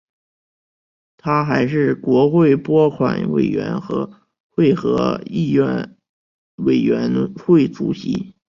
[1.15, 3.79] 他还是国会拨款委员
[4.55, 5.95] 会和议院
[6.55, 8.33] 委员会主席。